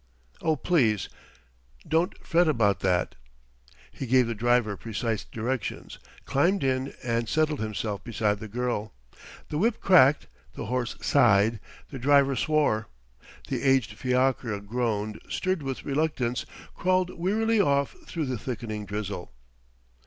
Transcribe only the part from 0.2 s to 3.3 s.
"Oh, please don't fret about that...."